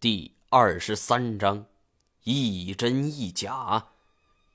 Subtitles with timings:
[0.00, 1.66] 第二十三章，
[2.22, 3.88] 一真一假，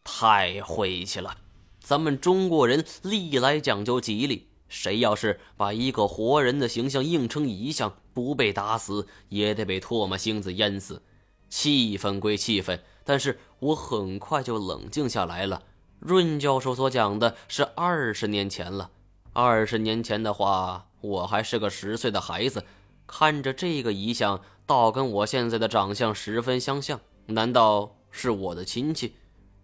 [0.01, 1.35] 太晦气了。
[1.81, 11.01] 咱们中国人历来讲究吉利，谁要是把一个活人的形象硬撑遗像，不被打死也得被唾沫星子淹死。
[11.49, 15.63] 气愤归气愤，但是我很快就冷静下来了。
[15.99, 18.91] 润教授所讲的是二十年前了，
[19.33, 22.63] 二十年前的话，我还是个十岁的孩子。
[23.05, 26.99] 看着这个遗像，倒跟我现在的长相十分相像。
[27.27, 29.15] 难道是我的亲戚？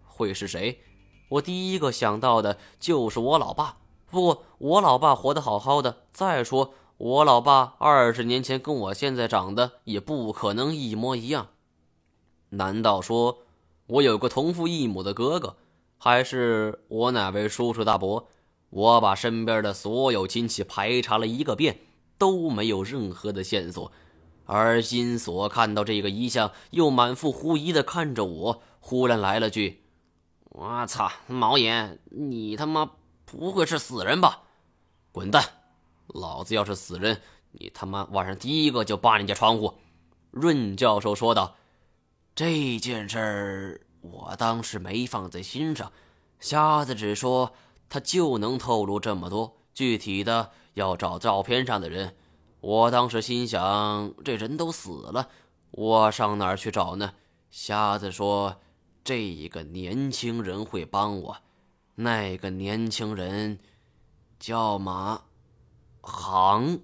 [0.04, 0.80] 会是谁？
[1.30, 3.78] 我第一个想到的就是我老爸。
[4.06, 6.04] 不过我老爸活得好好的。
[6.12, 11.48] 再说我老爸二十年前跟我现在长得也不可能一模一样。
[12.50, 13.38] 难道说
[13.86, 15.56] 我有个同父异母的哥哥？
[15.98, 18.28] 还是我哪位叔叔大伯？
[18.70, 21.78] 我把身边的所有亲戚排查了一个遍。
[22.20, 23.90] 都没有任何的线索，
[24.44, 29.84] 而金锁看到这个遗像，又满腹狐疑的看着我，忽然来了句
[30.50, 32.90] ：“我操，毛爷，你他妈
[33.24, 34.42] 不会是死人吧？
[35.12, 35.42] 滚蛋！
[36.08, 39.78] 老子要是死人，你他妈晚上第一个就扒人家窗户。”
[40.30, 41.56] 润教授说道
[42.36, 45.90] ：“这件事儿我当时没放在心上，
[46.38, 47.54] 瞎子只说
[47.88, 52.14] 他就能透露这么多，具体的。”要找照片上的人，
[52.60, 55.28] 我当时心想，这人都死了，
[55.72, 57.14] 我上哪儿去找呢？
[57.50, 58.60] 瞎子说，
[59.02, 61.36] 这一个年轻人会帮我。
[61.96, 63.58] 那个年轻人
[64.38, 65.22] 叫马
[66.00, 66.78] 航，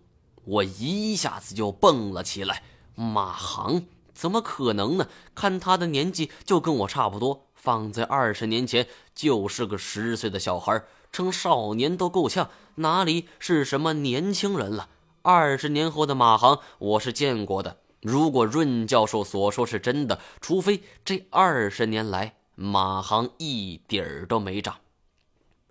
[0.45, 2.62] 我一下子就蹦了起来。
[2.95, 5.09] 马航怎么可能呢？
[5.34, 10.83] 看他的年纪就跟我差不多，放在二十年前就是个十岁的小孩。
[11.17, 14.91] 称少年都够呛，哪里是什么年轻人了？
[15.22, 17.78] 二十年后的马航，我是见过的。
[18.03, 24.77] 如果润教授所说是真的，除非这二十年来马航一点儿都没涨。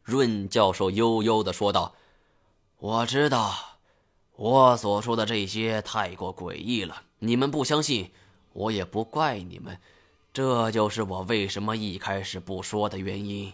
[0.01, 1.94] 润教授悠悠地说道
[2.81, 3.53] ：“我知道，
[4.38, 8.09] 我所说的这些太过诡异了，你们不相信，
[8.51, 9.77] 我也不怪你们。
[10.33, 13.53] 这就是我为什么一开始不说的原因。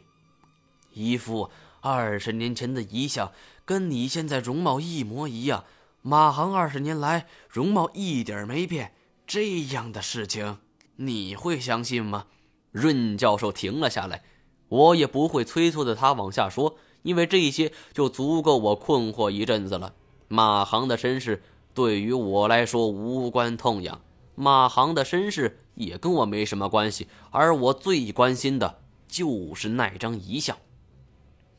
[0.94, 1.50] 一副。”
[1.82, 3.32] 二十年前的遗像
[3.66, 5.66] 跟你现在容貌一模一样，
[6.02, 8.94] 马航二十年来容貌一点没变，
[9.26, 10.60] 这样的事情
[10.98, 12.28] 你会相信吗？
[12.72, 14.24] 润教授停了下来，
[14.70, 19.94] 我也不会催促着他往下说，因为这些就足够我困惑一阵子了。
[20.28, 21.42] 马航的身世
[21.74, 24.02] 对于我来说无关痛痒，
[24.36, 30.56] 马航的身世也跟我没什么关系，而我最关心的就是那张遗像。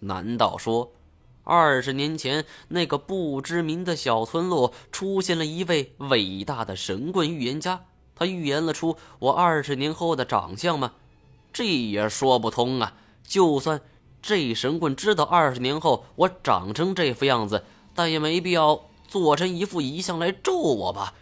[0.02, 0.92] 难道说，
[1.44, 7.84] 二十年前那个不知名的小村落出现了一位伟大的神棍预言家？
[8.14, 10.92] 他预言了出我二十年后的长相吗？
[11.52, 12.94] 这也说不通啊！
[13.26, 13.80] 就算
[14.20, 17.64] 这神棍知道二十年后我长成这副样子，
[17.94, 21.14] 但也没必要做成一副遗像来咒我吧？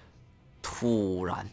[0.63, 1.51] 突然，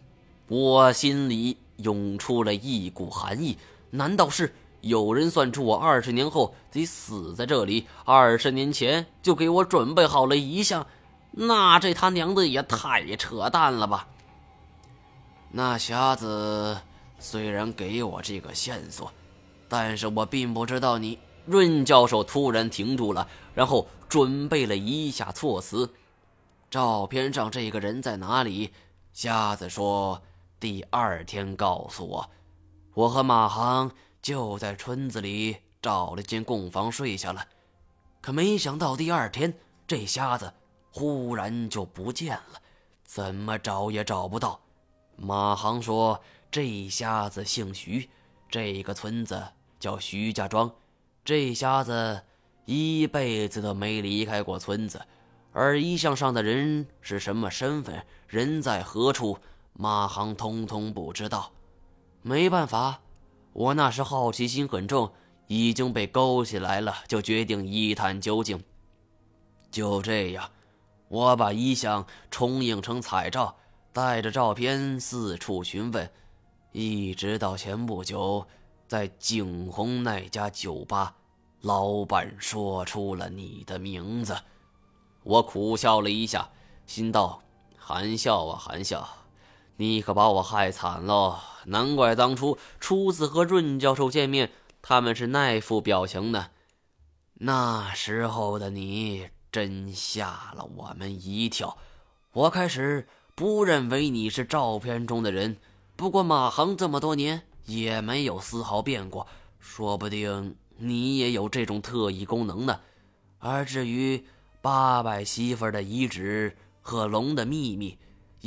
[0.47, 3.57] 我心里涌出了一股寒意。
[3.91, 4.53] 难道是？
[4.87, 10.87] 有人算出我二十年后得死在这里，二十年前就给我准备好了遗像，
[11.31, 14.07] 那这他娘的也太扯淡了吧！
[15.51, 16.77] 那瞎子
[17.19, 19.11] 虽然给我这个线索，
[19.69, 21.19] 但是我并不知道你。
[21.45, 25.93] 润教授突然停住了，然后准备了一下措辞
[26.69, 28.71] ：“照片上这个人在哪里？”
[29.13, 30.21] 瞎子说
[30.59, 32.29] ：“第二天告诉我。”
[32.95, 33.89] 我和马航。
[34.27, 37.47] 就在村子里找了间供房睡下了，
[38.19, 39.57] 可没想到第二天
[39.87, 40.53] 这瞎子
[40.91, 42.61] 忽然就不见了，
[43.05, 44.59] 怎么找也找不到。
[45.15, 46.21] 马航说
[46.51, 48.09] 这瞎子姓徐，
[48.49, 49.41] 这个村子
[49.79, 50.69] 叫徐家庄，
[51.23, 52.21] 这瞎子
[52.65, 55.01] 一辈子都没离开过村子，
[55.53, 59.39] 而遗像上的人是什么身份，人在何处，
[59.71, 61.53] 马航通通不知道。
[62.21, 62.99] 没办法。
[63.57, 65.11] 我那时好奇心很重，
[65.47, 68.63] 已经被勾起来了，就决定一探究竟。
[69.71, 70.51] 就这样，
[71.07, 73.55] 我把遗像重印成彩照，
[73.91, 76.07] 带着照片四处询问，
[76.71, 78.45] 一直到前不久，
[78.87, 81.15] 在景洪那家酒吧，
[81.61, 84.37] 老板说出了你的名字。
[85.23, 86.47] 我苦笑了一下，
[86.85, 87.41] 心道：
[87.75, 89.09] 含笑啊，含笑。
[89.77, 94.51] 你可把我害惨了，难怪当初初次和润教授见面，
[94.81, 96.47] 他们是那副表情呢。
[97.35, 101.77] 那时候的你真吓了我们一跳，
[102.33, 105.57] 我开始不认为你是照片中的人。
[105.95, 109.27] 不过马航这么多年也没有丝毫变过，
[109.59, 112.79] 说不定你也有这种特异功能呢。
[113.37, 114.25] 而至于
[114.61, 117.97] 八百媳妇的遗址和龙的秘密，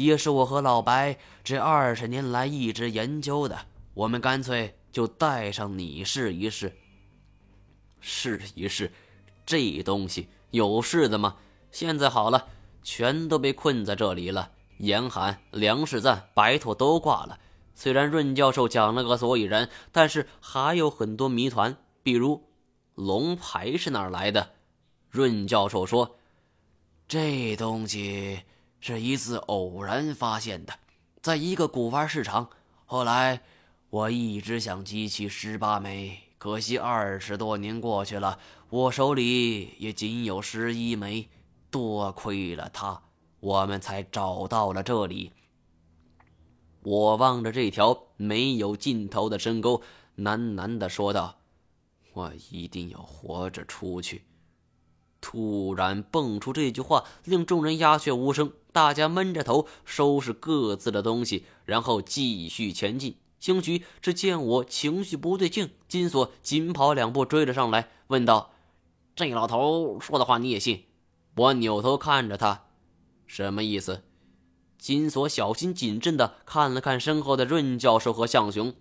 [0.03, 3.67] 也是我和老白这二十年来一直研究的。
[3.95, 6.73] 我们干脆就带上你试一试。
[8.01, 8.91] 试一试，
[9.45, 11.37] 这东西有试的吗？
[11.71, 12.49] 现在好了，
[12.83, 14.51] 全都被困在这里了。
[14.79, 17.39] 严寒、梁世赞、白兔都挂了。
[17.75, 22.43] 虽然润教授讲了个所以然，但是还有很多谜团，比如
[22.95, 24.55] 龙牌是哪儿来的？
[25.11, 26.17] 润教授说，
[27.07, 28.43] 这东西
[28.81, 30.75] 是一次偶然发现的，
[31.23, 32.51] 在一个古玩市场。
[32.87, 33.43] 后来
[33.91, 38.39] 我一直想集齐十八枚，可惜二十多年过去了，
[38.71, 41.29] 我手里也仅有十一枚。
[41.71, 43.03] 多亏了他。
[43.39, 45.33] 我们才找到了这里。
[46.83, 49.83] 我望着这条没有尽头的深沟，
[50.19, 51.39] 喃喃地说道
[52.13, 54.25] ：“我一定要活着出去。”
[55.21, 58.53] 突然蹦出这句话，令众人鸦雀无声。
[58.73, 63.17] 大家闷着头收拾各自的东西，然后继续前进。
[63.41, 68.53] 兴许是见我情绪不对劲，金锁紧跑两步追了上来，问道
[69.17, 70.85] ：“这老头说的话你也信？”
[71.37, 72.65] 我扭头看着他。
[73.27, 74.03] 什么意思？
[74.79, 78.75] 金锁小心谨慎的看了看身后的润教授和向雄。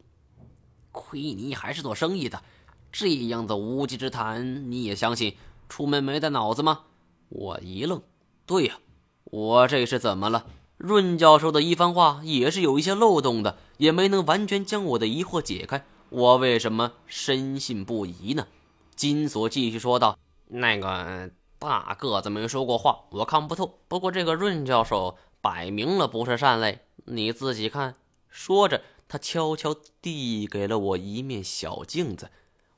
[0.91, 2.43] 亏你还是做生意的，
[2.91, 5.35] 这样的无稽之谈你也相信？
[5.69, 6.81] 出门没带脑子吗？
[7.29, 8.01] 我一愣。
[8.45, 8.79] 对呀，
[9.23, 10.47] 我这是怎么了？
[10.77, 15.85] 润教授的一番话也是有一些漏洞的，也没能完全将我的疑惑解开。
[16.09, 18.47] 我为什么深信不疑呢？
[18.95, 20.17] 金锁继续说道
[20.49, 23.79] ：“那个。”大个子没说过话，我看不透。
[23.89, 27.95] 不过这个润教授摆明了不是善类，你自己看。
[28.29, 32.31] 说着，他悄悄递给了我一面小镜子。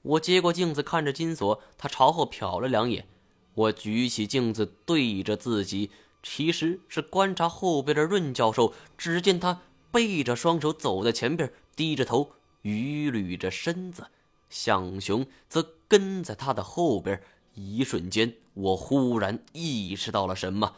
[0.04, 3.08] 我接过镜子，看着金锁，他朝后瞟了两眼。
[3.54, 5.92] 我举起镜子对着自己，
[6.24, 8.74] 其实是观察后边的润教授。
[8.98, 9.62] 只见他
[9.92, 12.32] 背着双手走在前边，低着头，
[12.64, 14.08] 伛捋着身子。
[14.50, 17.22] 向雄则跟在他的后边。
[17.54, 20.76] 一瞬间，我忽然意识到了什么。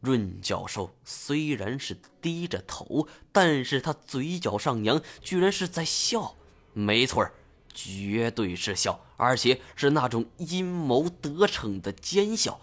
[0.00, 6.36] 润教授虽然是低着头，但是他嘴角上扬，居然是在笑。
[6.74, 7.26] 没错
[7.72, 12.60] 绝对是笑，而且是那种阴谋得逞的奸笑。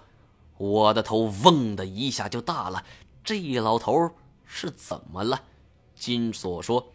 [0.57, 2.83] 我的头嗡的一下就大了。
[3.23, 4.11] 这老头
[4.45, 5.41] 是怎么了？
[5.95, 6.91] 金锁说：“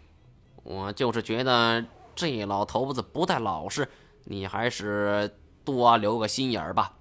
[0.64, 1.84] 我就是觉得
[2.14, 3.88] 这老头子不太老实，
[4.24, 6.92] 你还是……”多留个心眼儿吧。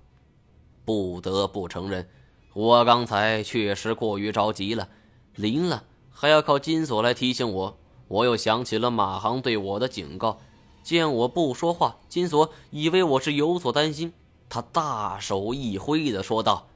[0.86, 2.07] 不得不承认，
[2.54, 4.88] 我刚才确实过于着急了，
[5.36, 7.77] 临了还要靠金锁来提醒我。
[8.07, 10.39] 我又想起了马航对我的警告。
[10.83, 14.13] 见我不说话，金锁以为我是有所担心，
[14.50, 16.68] 他大手一挥的说道：“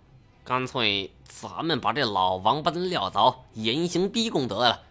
[0.46, 4.82] 干脆咱们把这老王八蛋撂倒，严刑逼供得了。”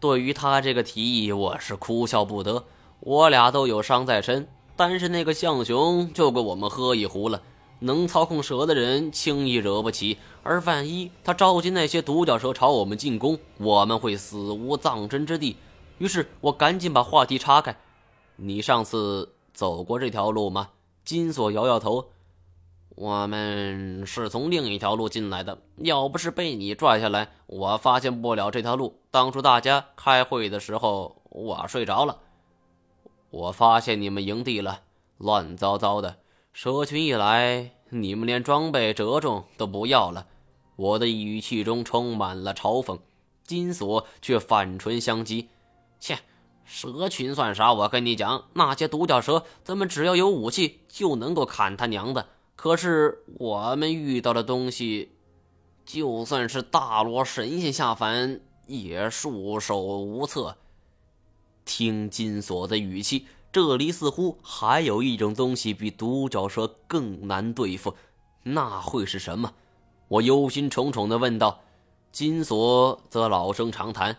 [0.00, 2.64] 对于他这个提议，我是哭笑不得。
[3.00, 4.46] 我俩都有伤在身。
[4.76, 7.42] 但是那个象雄就够我们喝一壶了。
[7.80, 15.56] 能操控蛇的人轻易惹不起，而万一他召集那些独角蛇朝我们进攻，我们会死无葬身之地。
[15.98, 17.76] 于是我赶紧把话题岔开
[18.38, 20.70] ：“你上次走过这条路吗？”
[21.04, 22.10] 金锁摇摇头
[22.96, 25.58] ：“我们是从另一条路进来的。
[25.76, 29.00] 要不是被你拽下来，我发现不了这条路。
[29.10, 32.20] 当初大家开会的时候，我睡着了。”
[33.30, 34.80] 我发现你们营地了，
[35.18, 36.16] 乱糟糟的。
[36.52, 40.26] 蛇群一来，你们连装备折中都不要了。
[40.76, 42.98] 我的语气中充满了嘲讽，
[43.44, 45.46] 金锁却反唇相讥
[46.00, 46.18] ：“切，
[46.68, 47.72] 蛇群算啥？
[47.72, 52.28] 我跟你讲，那些独角蛇，咱们只要有武器就能够砍他娘的。
[52.54, 55.12] 可是我们遇到的东西，
[55.86, 60.58] 就算是大罗神仙下凡，也束手无策。”
[61.64, 67.94] 听金锁的语气，这里似乎还有一种东西比独角蛇更难对付，
[68.42, 69.54] 那会是什么？
[70.08, 71.60] 我忧心忡忡地问道。
[72.10, 74.16] 金锁则老生常谈：“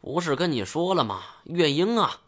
[0.00, 1.20] 不是跟你说了吗？
[1.44, 2.20] 月英啊！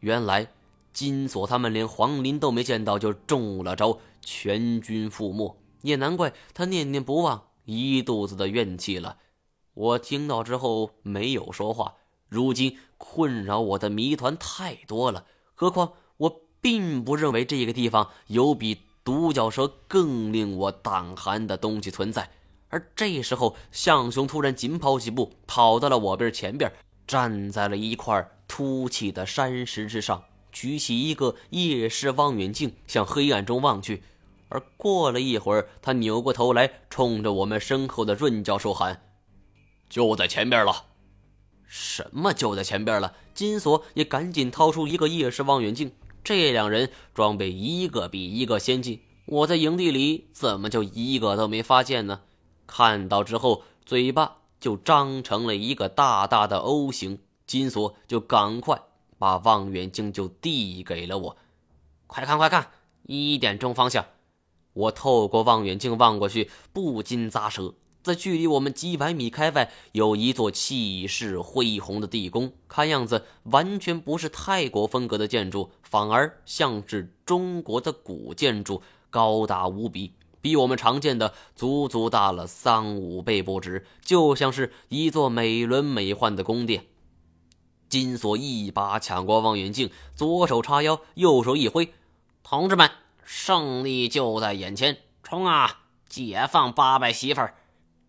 [0.00, 0.52] 原来
[0.92, 5.56] 金锁他们连黄林都没见到就中了招，全军覆没。
[5.82, 9.18] 也难怪他念念不忘，一肚子的怨气了。”
[9.74, 11.94] 我听到之后没有说话。
[12.28, 22.30] 如今困扰我的谜团太多了，何况我并不认为这个地方有比独角蛇更令我胆寒的东西存在。
[22.68, 26.72] 而这时候，向雄突然紧跑几步，跑到了我边前边，
[27.10, 34.04] 站在了一块凸起的山石之上，举起一个夜视望远镜，向黑暗中望去。
[34.48, 39.02] 而过了一会儿，他扭过头来，冲着我们身后的润教授喊
[39.90, 40.84] ：“就在前边了！”
[41.66, 43.14] 什么就在前边了？
[43.34, 45.90] 金锁也赶紧掏出一个夜视望远镜。
[46.22, 52.20] 这两人装备一个比一个先进，我在营地里怎么就一个都没发现呢？
[52.68, 57.18] 看到之后，嘴巴就张成了一个大大的 O 型。
[57.46, 58.80] 金锁就赶快
[59.18, 61.36] 把望远镜就递给了我，
[62.06, 62.68] 快看快看，
[63.06, 64.06] 一点钟方向。
[64.72, 67.74] 我透过望远镜望过去，不禁咂舌。
[68.02, 80.12] 在距离我们几百米开外，有一座气势恢宏的地宫，看样子完全不是泰国风格的建筑，反而像是中国的古建筑，高大无比。
[80.40, 86.86] 比我们常见的足足大了三五倍不止，就像是一座美轮美奂的宫殿。
[87.88, 91.92] 金锁一把抢过望远镜，左手叉腰，右手一挥
[92.44, 92.90] ：“同志们，
[93.24, 95.80] 胜利就在眼前，冲啊！
[96.08, 97.54] 解放八百媳妇儿！”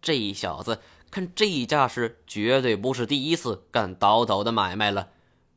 [0.02, 5.10] 这小子看这架势，绝对不是第一次干倒斗的买卖了。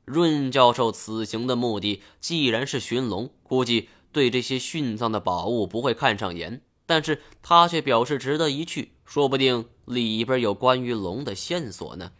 [0.06, 3.88] 润教授此行的目的既然是寻龙，估计……
[4.14, 12.12] 对这些殉葬的宝物不会看上眼，但是他却表示值得一去，说不定里边有关于龙的线索呢。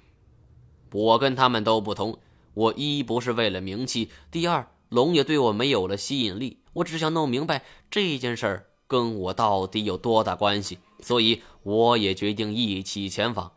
[0.93, 2.19] 我跟他们都不同，
[2.55, 13.53] 我一不是为了名气，第二龙也对我没有了吸引力，我只想弄明白这件事儿跟我到底有多大关系，所以我也决定一起前往。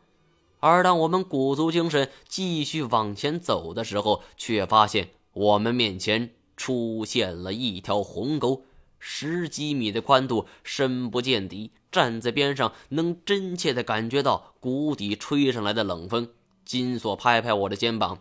[0.60, 6.37] 而当我们鼓足精神继续往前走的时候，却发现我们面前。
[6.58, 8.64] 出现了一条鸿沟，
[9.00, 11.72] 十几米的宽度，深不见底。
[11.90, 16.30] 站在边上，能真切地感觉到谷底吹上来的冷风。
[16.66, 18.20] 金锁拍拍我的肩膀：“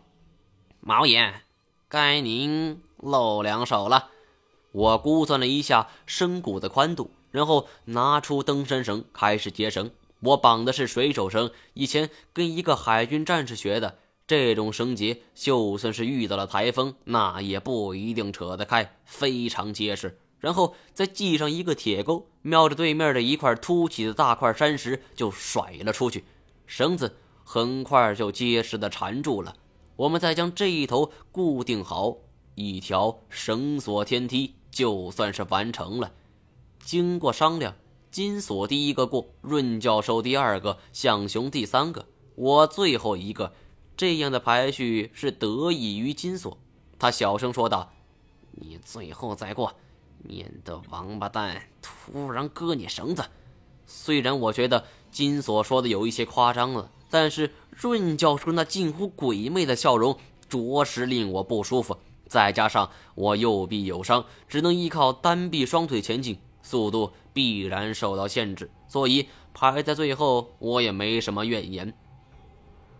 [0.80, 1.42] 毛爷，
[1.88, 4.10] 该您露两手了。”
[4.70, 9.90] 我估算了一下深谷的宽度，然后拿出登山绳开始结绳。
[10.20, 13.98] 我绑的是水手绳，以前跟一个海军战士学的。
[14.26, 20.18] 这种绳结，就算是遇到了台风，那也不一定扯得开，非常结实。
[20.40, 26.24] 然后再系上一个铁钩，瞄着对面的一块凸起的大块山石就甩了出去，
[26.66, 29.54] 绳子很快就结实的缠住了。
[29.94, 32.16] 我们再将这一头固定好，
[32.56, 36.12] 一条绳索天梯就算是完成了。
[36.80, 37.76] 经过商量，
[38.10, 43.52] 金锁第一个过，润教授第二个，向雄第三个，我最后一个。
[43.96, 46.58] 这样的排序是得益于金锁，
[46.98, 47.92] 他小声说道
[48.52, 49.74] ：“你最后再过，
[50.22, 53.24] 免得王八蛋突然割你绳子。”
[53.86, 61.96] 虽然我觉得金锁说的有一些夸张了，但是润教授那近乎鬼魅的笑容，着实令我不舒服。
[62.26, 71.94] 再加上我右臂有伤，只能依靠单臂双腿前进，速度必然受到限制，所以排在最后，我也没什么怨言。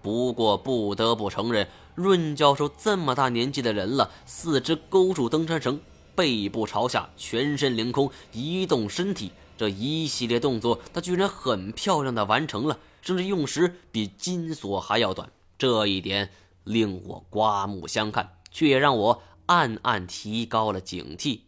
[0.07, 5.81] 不过不得不承认，润教授这么大年纪的人了，四肢勾住登山绳，
[6.15, 15.29] 背部朝下，全身凌空移动身体，这一系列动作他居然很漂亮的完成了，甚至用时比金锁还要短。
[15.59, 16.31] 这一点
[16.63, 21.41] 令我刮目相看，却也让我暗暗提高了警惕。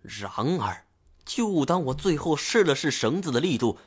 [0.00, 0.30] 然
[0.60, 0.84] 而，
[1.24, 3.78] 就当我最后试了试绳子的力度，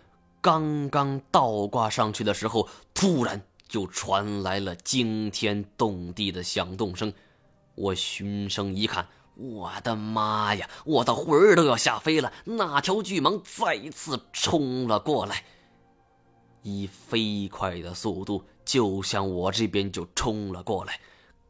[0.41, 3.41] 刚刚倒挂上去的时候，突然。
[3.73, 7.11] 就传来了惊天动地的响动声，
[7.73, 12.31] 我循声一看，我的妈呀，我的魂儿都要吓飞了！
[12.45, 15.43] 那条巨蟒再次冲了过来，
[16.61, 20.99] 以飞快的速度就向我这边就冲了过来。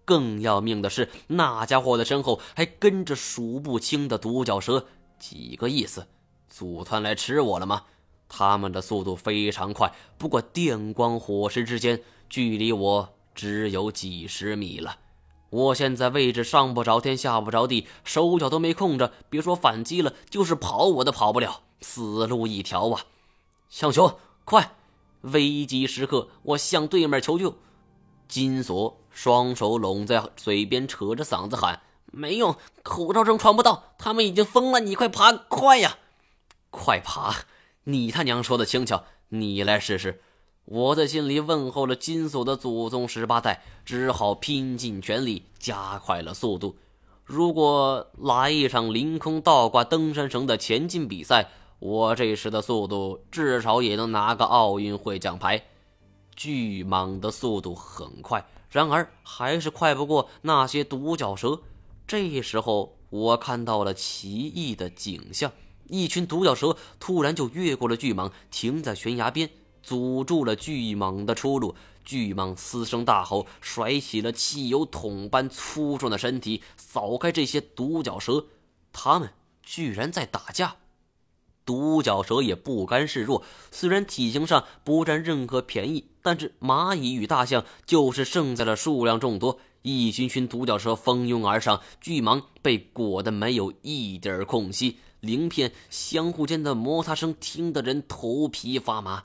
[0.06, 4.86] 更要命的是，那家伙的身后还跟着数不清的独角蛇，
[5.20, 6.08] 几个意思？
[6.48, 7.84] 组团来吃我了吗？
[8.30, 12.02] 他们的速度非常快，不过电光火石之间，
[12.34, 14.98] 距离我只有几十米了。
[15.52, 23.06] 我现在位置上不着天下不着地，手脚都没空着，别说反击了，就是跑我都跑不了，死路一条啊！
[23.70, 24.74] 向雄，快！
[25.22, 27.56] 危急时刻，我向对面求救。
[28.28, 34.80] 金锁双手拢在嘴边，扯着嗓子喊：“没用，口罩声传不到，他们已经疯了！
[34.80, 36.00] 你快爬，快呀，
[36.72, 37.46] 快爬！”
[37.86, 40.24] 你他娘说的轻巧，你来试试。
[40.66, 46.78] 我在心里问候了金锁的祖宗十八代，只好拼尽全力加快了速度。
[47.26, 55.64] 如果来一场凌空倒挂登山绳的前进比赛，我这时的速度至少也能拿个奥运会奖牌。
[56.34, 61.60] 巨蟒的速度很快，然而还是快不过那些独角蛇。
[62.08, 65.52] 这时候，我看到了奇异的景象：
[65.90, 69.50] 一群独角蛇突然就越过了巨蟒，停在悬崖边，
[69.84, 71.76] 阻住了巨蟒的出路。
[72.04, 78.46] 巨蟒嘶声大吼，甩起了汽油桶般粗壮的身体，扫开这些独角蛇。
[78.92, 79.30] 他们
[79.62, 80.78] 居然在打架！
[81.66, 89.60] 独角蛇也不甘示弱，虽然体型上不占任何便宜，但是蚂蚁与大象就是胜在了数量众多。
[89.82, 99.24] 一群群独角蛇蜂拥而上，巨蟒被裹得没有一点空隙，鳞片相互间的摩擦声听得人头皮发麻。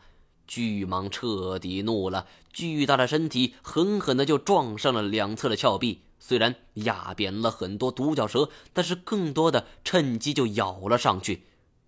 [0.49, 11.45] 巨蟒彻底怒了，巨大的身体狠狠地就撞上了两侧的峭壁，虽然压扁了很多独角蛇，但是更多的趁机就咬了上去。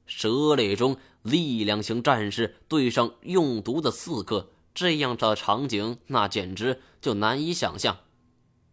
[0.06, 7.96] 蛇类中力量型战士对上用毒的刺客，这样的场景那简直就难以想象。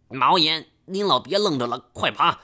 [0.09, 2.39] 毛眼，您老别愣着了，快爬！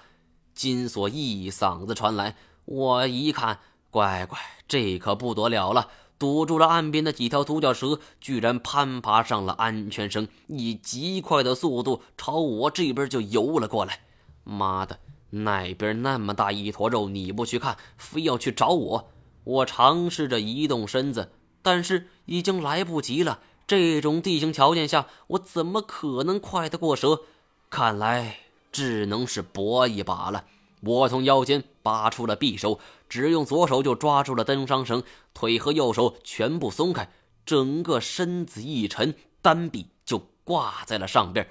[0.54, 2.36] 金锁一嗓子传来。
[2.66, 3.60] 我一看，
[3.90, 5.90] 乖乖，这可不得了了！
[6.24, 14.04] 堵住了岸边的几条独角蛇，居然攀爬上了安全绳，以极快的速度朝我这边就游了过来。
[14.46, 15.00] 妈的！
[15.32, 19.10] 那边那么大一坨肉，你不去看，非要去找我。
[19.44, 23.42] 我尝试着移动身子，但是已经来不及了。
[23.68, 27.24] 这种地形条件下，我怎么可能快得过蛇？
[27.70, 28.38] 看来
[28.72, 30.46] 只能是搏一把了。
[30.86, 35.02] 我从腰间拔出了匕首，只用左手就抓住了登山绳，
[35.34, 37.10] 腿和右手全部松开，
[37.46, 41.48] 整个身子一沉，单臂就挂在了上边。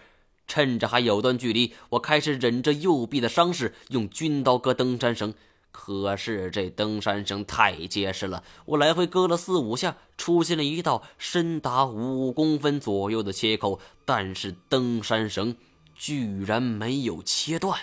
[0.46, 5.32] 趁着还有段距离，我开始忍着右臂的伤势，用军刀割登山绳。
[5.70, 15.56] 可是这登山绳太结实了，我来回割了四五下，出现了一道深达五公分左右的切口，但是登山绳
[15.94, 17.80] 居然没有切断。